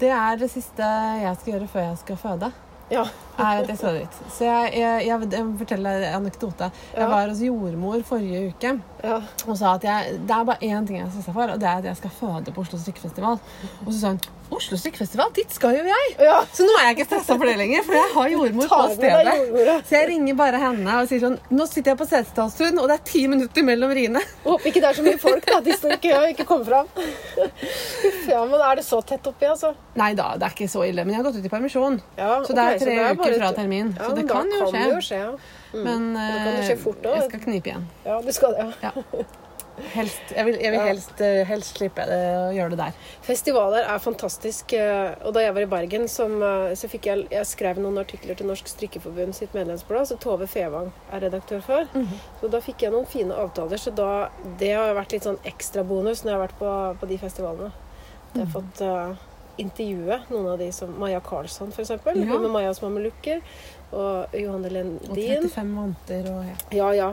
[0.00, 0.88] Det er det siste
[1.22, 2.50] jeg skal gjøre før jeg skal føde.
[2.90, 3.04] Ja.
[3.38, 4.20] er at jeg skal ut.
[4.34, 6.70] Så jeg, jeg, jeg, jeg forteller en anekdote.
[6.96, 8.72] Jeg var hos jordmor forrige uke
[9.04, 9.20] ja.
[9.46, 11.68] og sa at jeg, det er bare én ting jeg er stressa for, og det
[11.68, 13.38] er at jeg skal føde på Oslo strikkefestival.
[13.86, 16.12] Og så sa hun Oslo strikkefestival, dit skal jo jeg!
[16.24, 16.38] ja.
[16.56, 19.34] Så nå er jeg ikke stressa for det lenger, for jeg har jordmor på stedet.
[19.90, 22.96] Så jeg ringer bare henne og sier sånn Nå sitter jeg på Setesdalstun, og det
[22.96, 24.22] er ti minutter mellom riene.
[24.46, 25.60] Håper ikke det er så mye folk, da.
[25.68, 26.90] De står i kø og ikke kommer fram.
[28.28, 29.74] Ja, men er det så tett oppi, altså?
[30.00, 32.00] Nei da, det er ikke så ille, men jeg har gått ut i permisjon.
[32.18, 33.94] Ja, Så det er tre bare uker fra termin.
[34.00, 34.84] Så det kan, kan jo skje.
[34.88, 35.32] Jo skje ja.
[35.74, 37.20] Men det kan eh, skje fort også.
[37.22, 37.86] jeg skal knipe igjen.
[38.06, 38.72] ja, du skal det.
[38.82, 38.92] Ja.
[38.92, 39.24] Ja.
[39.94, 42.96] Helst, jeg vil, jeg vil helst, eh, helst slippe det, å gjøre det der.
[43.22, 44.72] Festivaler er fantastisk.
[44.74, 46.34] eh, Og da jeg var i Bergen, som,
[46.74, 50.90] så fikk jeg, jeg skrev noen artikler til Norsk Strikkeforbund sitt medlemsblad, så Tove Fevang
[51.12, 51.86] er redaktør for.
[51.94, 52.18] Mhm.
[52.40, 53.78] Så da fikk jeg noen fine avtaler.
[53.78, 57.08] Så da, det har vært litt sånn ekstra bonus når jeg har vært på, på
[57.14, 57.70] de festivalene.
[58.34, 58.44] Jeg Mhm.
[58.44, 59.14] har fått uh,
[59.58, 62.18] intervjue noen av de som Maja Karlsson, eksempel.
[62.18, 62.36] Ja.
[62.38, 63.40] Med Majas mamelukker.
[63.88, 66.56] Og Johanne Og 35 måneder og ja.
[66.76, 67.06] Ja, ja.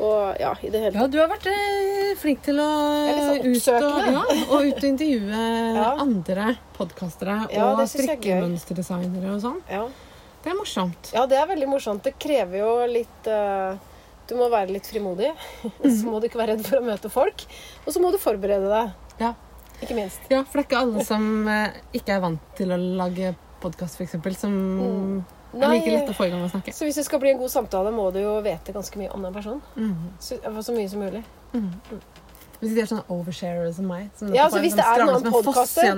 [0.00, 2.68] Og ja, i det hele Ja, du har vært eh, flink til å
[3.12, 5.42] sånn ut og, ja, og ut og intervjue
[5.82, 5.90] Ja.
[6.00, 6.46] andre
[6.78, 9.60] podkastere Ja, og er strikkemønsterdesignere og sånn.
[9.68, 9.84] Ja.
[10.44, 11.12] Det er morsomt.
[11.16, 12.04] Ja, det er veldig morsomt.
[12.04, 13.76] Det krever jo litt uh,
[14.28, 15.30] Du må være litt frimodig.
[15.84, 17.46] Så må du ikke være redd for å møte folk.
[17.84, 18.92] Og så må du forberede deg.
[19.20, 19.32] Ja.
[19.84, 20.20] Ikke minst.
[20.32, 23.32] Ja, for det er ikke alle som uh, ikke er vant til å lage
[23.64, 25.24] podkast, f.eks., som Mm.
[25.62, 26.74] Er like lett å få i gang å snakke.
[26.74, 29.22] Så hvis det skal bli en god samtale, må du jo vite ganske mye om
[29.22, 29.62] den personen.
[29.76, 30.12] Mhm.
[30.18, 31.24] Så, så mye som mulig.
[32.64, 35.10] Hvis de er sånne oversharers som meg, som Ja, altså, så hvis det er en
[35.12, 35.90] annen podcaster-.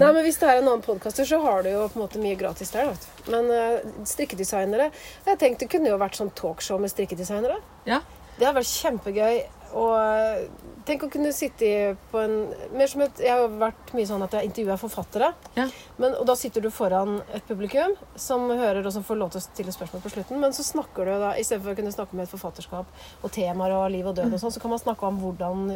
[0.00, 2.22] Nei, men Hvis det er en annen podkaster, så har du jo på en måte
[2.22, 2.90] mye gratis der.
[2.90, 3.06] Vet.
[3.30, 4.90] Men uh, strikkedesignere
[5.26, 7.60] Jeg tenkte det kunne jo vært sånn talkshow med strikkedesignere.
[7.86, 8.00] Ja.
[8.38, 9.38] Det hadde vært kjempegøy.
[9.76, 10.46] Og eh,
[10.88, 12.36] tenk å kunne sitte på en
[12.76, 15.32] mer som et, Jeg har vært mye sånn at jeg intervjuer forfattere.
[15.58, 15.66] Ja.
[16.00, 19.42] Men, og da sitter du foran et publikum som hører og som får lov til
[19.42, 20.40] å stille spørsmål på slutten.
[20.40, 23.90] Men så snakker du da, istedenfor å kunne snakke om et forfatterskap og temaer og
[23.92, 25.68] liv og død, og sånn, så kan man snakke om hvordan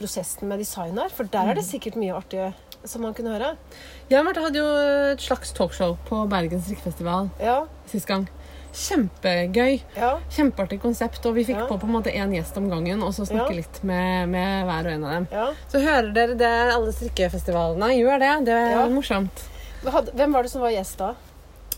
[0.00, 1.12] prosessen med design er.
[1.14, 2.50] For der er det sikkert mye artig
[2.88, 3.54] som man kunne høre.
[4.10, 4.68] Jeg og Marte hadde jo
[5.12, 8.26] et slags talkshow på Bergens Rikkefestival Ja, sist gang.
[8.72, 9.80] Kjempegøy.
[9.96, 10.18] ja.
[10.30, 11.24] Kjempeartig konsept.
[11.26, 11.66] Og vi fikk Ja.
[11.66, 13.56] på på en måte én gjest om gangen, og så snakke Ja.
[13.56, 15.28] litt med, med hver og en av dem.
[15.32, 15.52] ja.
[15.68, 17.90] Så hører dere det, alle strikkefestivalene.
[17.98, 18.44] Gjør det.
[18.46, 19.46] Det er morsomt.
[19.82, 21.14] Hvem var det som var gjest da?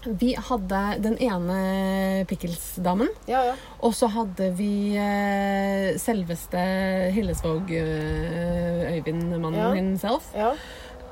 [0.04, 3.08] Vi hadde den ene Pickles-damen.
[3.28, 3.52] Ja, ja.
[3.80, 6.58] Og så hadde vi eh, selveste
[7.14, 9.72] Hillesvåg eh, Øyvind-mannen Ja.
[9.74, 10.24] himself.
[10.34, 10.54] ja.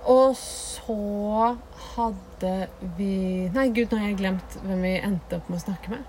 [0.07, 1.57] Og så
[1.97, 5.91] hadde vi Nei, gud, nå har jeg glemt hvem vi endte opp med å snakke
[5.95, 6.05] med.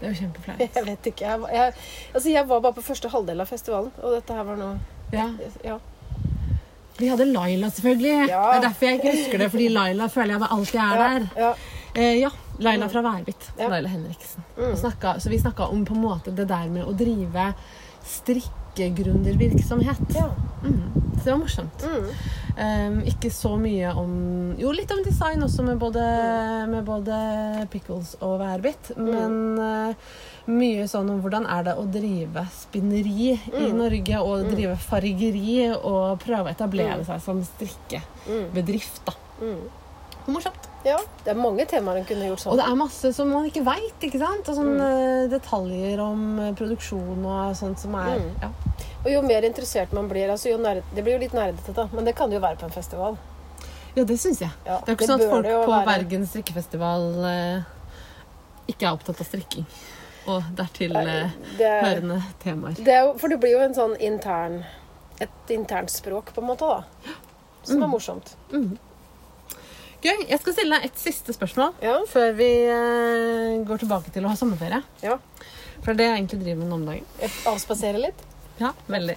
[0.00, 0.60] Det er jo kjempeflaut.
[0.78, 1.24] Jeg vet ikke.
[1.28, 1.72] Jeg, var- jeg,
[2.14, 4.78] altså jeg var bare på første halvdel av festivalen, og dette her var noe
[5.12, 5.26] Ja.
[5.64, 5.78] Ja.
[7.00, 8.14] Vi hadde Laila, selvfølgelig.
[8.28, 8.40] Ja.
[8.52, 11.28] Det er derfor jeg ikke husker det, fordi Laila føler jeg alltid er der.
[11.40, 11.52] ja.
[11.96, 12.28] Eh, ja,
[12.62, 13.48] Laila fra Værbit.
[13.58, 14.44] Laila Henriksen.
[14.56, 14.66] Mm.
[14.70, 17.46] Og snakka- så vi snakka om på en måte det der med å drive
[18.04, 20.00] strikkegründervirksomhet.
[20.14, 20.30] ja.
[20.64, 20.92] Mm.
[21.20, 21.82] Så det var morsomt.
[21.84, 22.04] Mm.
[22.60, 26.02] Um, ikke så mye om Jo, litt om design også, med både,
[26.68, 28.90] med både Pickles og Værbit.
[28.96, 29.94] Men uh,
[30.50, 33.76] mye sånn om hvordan er det å drive spinneri i Mm.
[33.78, 37.06] Norge, og drive fargeri, og prøve å etablere Mm.
[37.06, 39.04] seg som strikkebedrift.
[39.06, 39.12] da.
[39.40, 39.62] Mm.
[40.28, 40.69] Morsomt.
[40.84, 40.96] Ja.
[41.24, 42.52] Det er mange temaer en kunne gjort sånn.
[42.52, 43.94] Og det er masse som man ikke veit.
[44.00, 44.48] ikke sant?
[44.48, 45.30] Og sånne Mm.
[45.30, 48.30] detaljer om eh, produksjon og sånt som er Mm.
[48.42, 48.50] ja.
[49.04, 51.88] Og jo mer interessert man blir altså jo nerd, Det blir jo litt nerdete, da,
[51.92, 53.16] men det kan det jo være på en festival.
[53.96, 54.50] ja, det syns jeg.
[54.66, 55.86] Ja, Det er ikke sånn at folk på være.
[55.86, 57.62] Bergen strikkefestival eh,
[58.68, 59.66] ikke er opptatt av strikking.
[60.28, 62.74] Og dertil eh, er- hørende temaer.
[62.76, 64.64] det jo, for det blir jo en sånn intern
[65.20, 66.82] et internt språk, på en måte, da.
[67.64, 68.34] Som er morsomt.
[70.00, 70.22] Gøy.
[70.30, 71.98] Jeg skal stille deg et siste spørsmål Ja.
[72.08, 74.82] før vi eh, går tilbake til å ha sommerferie.
[75.04, 75.18] ja.
[75.80, 77.04] For det er det jeg egentlig driver med om dagen.
[77.48, 78.18] Avspasere litt.
[78.60, 79.14] Ja, veldig.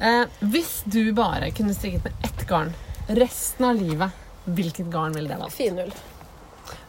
[0.00, 2.72] Eh, hvis du bare kunne strikket med ett garn
[3.14, 4.10] resten av livet,
[4.48, 5.54] hvilket garn ville det vært?
[5.54, 5.92] Finull.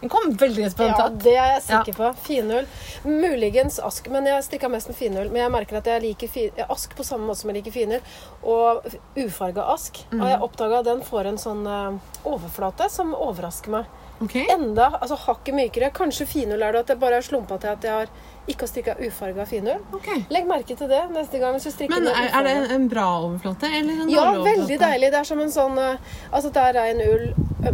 [0.01, 2.11] Den kom veldig Ja, det er jeg sikker på.
[2.25, 2.67] Finøl.
[3.03, 5.29] Muligens ask, men jeg stikka mest med finøl.
[5.31, 8.01] Men jeg merker at jeg liker fi, ask på samme måte som jeg liker finøl.
[8.43, 8.85] Og
[9.19, 10.03] ufarga ask.
[10.15, 13.89] Og jeg oppdaga at den får en sånn eh, overflate som overrasker meg.
[14.19, 14.43] Okay.
[14.51, 15.91] Enda altså hakket mykere.
[15.95, 18.09] Kanskje finøl er det at jeg bare har slumpa til at jeg har
[18.49, 19.79] ikke har strikka ufarga finøl.
[19.95, 20.23] Okay.
[20.33, 23.05] Legg merke til det neste gang hvis du Men er, er det en, en bra
[23.21, 24.59] overflate eller en Ja, dårlig overflate?
[24.59, 25.11] veldig deilig.
[25.13, 27.25] Det er som en sånn eh, Altså, det er rein ull,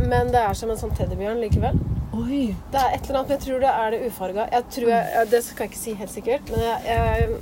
[0.06, 1.80] men det er som en sånn teddybjørn likevel.
[2.16, 2.56] Oi.
[2.72, 4.46] Det er et eller annet, men jeg tror det er det ufarga.
[4.54, 7.40] Jeg tror jeg, det skal jeg ikke si helt sikkert, men jeg, jeg,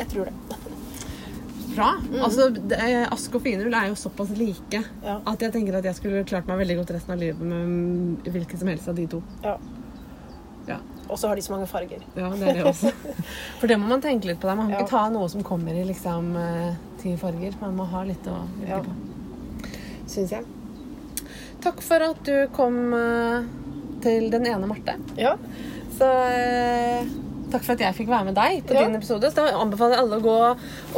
[0.00, 0.34] Jeg tror det.
[1.70, 1.88] Bra.
[2.24, 5.18] Altså, det, er- Ask og Finull er jo såpass like Ja.
[5.26, 8.16] at jeg tenker at jeg skulle klart meg veldig godt resten av livet med mm,
[8.34, 9.22] hvilken som helst av de to.
[9.44, 9.54] Ja.
[10.68, 10.76] Ja,
[11.08, 12.02] Og så har de så mange farger.
[12.16, 12.90] ja det er det også.
[13.60, 14.48] For det må man tenke litt på.
[14.50, 14.56] Der.
[14.58, 14.80] Man kan Ja.
[14.84, 17.54] ikke ta noe som kommer i liksom eh, ti farger.
[17.62, 19.70] Man må ha litt å virke på.
[20.10, 20.44] Syns jeg.
[21.62, 23.46] Takk for at du kom eh,
[24.04, 24.96] til den ene Marte.
[25.20, 25.36] Ja.
[25.98, 27.04] Så eh,
[27.50, 28.84] takk for at jeg fikk være med deg på Ja.
[28.86, 29.26] din episode.
[29.32, 30.36] Så da anbefaler jeg alle å gå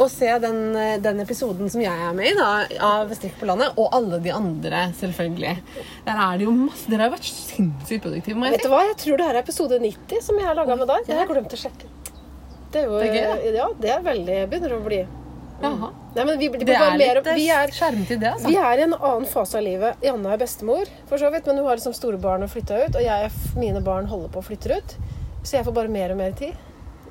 [0.03, 3.49] og se den, eh, den episoden som jeg er med i, da, av Strikk på
[3.49, 5.55] landet, og alle de andre, selvfølgelig.
[6.05, 8.83] Der er det jo masse Dere har vært sinnssykt produktive, må jeg Vet du hva?
[8.91, 11.05] Jeg tror det her er episode 90 som jeg har laga med deg.
[11.07, 11.91] Det har jeg glemt å sjekke.
[12.73, 15.01] Det er jo Det er gøy, Ja, det er veldig Begynner å bli
[15.63, 15.89] Jaha.
[16.15, 18.51] Nei, men vi, det Det er mer litt Vi er, eh, skjermtid, det, altså.
[18.51, 20.03] vi er i en annen fase av livet.
[20.05, 22.99] Janne er bestemor, for så vidt, men hun har liksom store barn og flytta ut.
[22.99, 24.95] Og jeg, mine barn holder på å flytte ut.
[25.43, 26.53] Så jeg får bare mer og mer tid.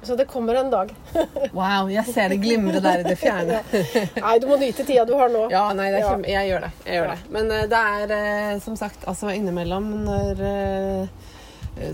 [0.02, 0.90] Så det kommer en dag.
[1.54, 3.60] Wow, jeg ser det glimre der i det fjerne.
[4.24, 5.44] Nei, du må nyte tida du har nå.
[5.52, 6.16] Ja, nei, det er Ja.
[6.40, 6.70] jeg gjør det.
[6.86, 7.18] Jeg gjør det.
[7.36, 10.42] Men eh, det er eh, som sagt altså innimellom når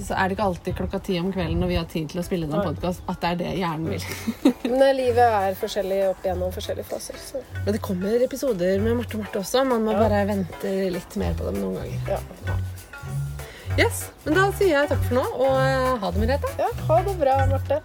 [0.02, 2.24] så er det ikke alltid klokka ti om kvelden når vi har tid til å
[2.26, 4.06] spille inn en podkast, at det er det hjernen vil.
[4.64, 7.20] Men eh, livet er forskjellig opp igjennom forskjellige faser.
[7.22, 9.64] Så Men det kommer episoder med Marte og Marte også.
[9.68, 10.02] Man må Ja.
[10.08, 12.00] bare vente litt mer på dem noen ganger.
[12.16, 12.58] ja.
[13.78, 16.50] Yes, Men da sier jeg takk for nå, og eh, ha det, Merete.
[16.58, 17.80] ja, ha det bra, Marte.